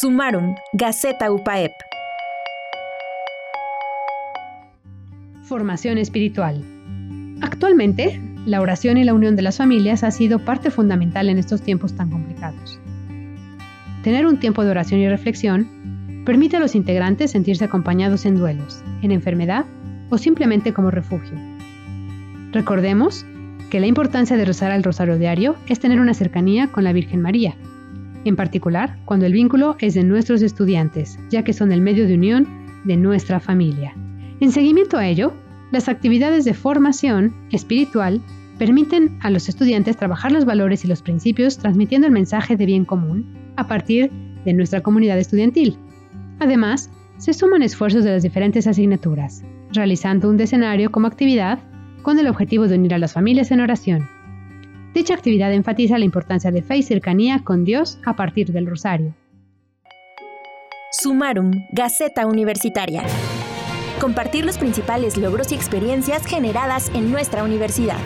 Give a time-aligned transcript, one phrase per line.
[0.00, 1.72] Sumarum, Gaceta UPAEP.
[5.42, 6.64] Formación espiritual.
[7.42, 11.60] Actualmente, la oración y la unión de las familias ha sido parte fundamental en estos
[11.60, 12.80] tiempos tan complicados.
[14.02, 18.82] Tener un tiempo de oración y reflexión permite a los integrantes sentirse acompañados en duelos,
[19.02, 19.66] en enfermedad
[20.08, 21.36] o simplemente como refugio.
[22.52, 23.26] Recordemos
[23.68, 27.20] que la importancia de rezar al rosario diario es tener una cercanía con la Virgen
[27.20, 27.54] María,
[28.24, 32.14] en particular cuando el vínculo es de nuestros estudiantes, ya que son el medio de
[32.14, 32.46] unión
[32.84, 33.94] de nuestra familia.
[34.40, 35.32] En seguimiento a ello,
[35.70, 38.20] las actividades de formación espiritual
[38.58, 42.84] permiten a los estudiantes trabajar los valores y los principios transmitiendo el mensaje de bien
[42.84, 43.24] común
[43.56, 44.10] a partir
[44.44, 45.78] de nuestra comunidad estudiantil.
[46.40, 51.58] Además, se suman esfuerzos de las diferentes asignaturas, realizando un decenario como actividad
[52.02, 54.19] con el objetivo de unir a las familias en oración.
[54.92, 59.14] Dicha actividad enfatiza la importancia de fe y cercanía con Dios a partir del rosario.
[60.90, 63.04] Sumarum, Gaceta Universitaria.
[64.00, 67.98] Compartir los principales logros y experiencias generadas en nuestra universidad.